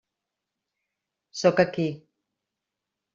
Sóc 1.41 1.61
aquí. 1.65 1.87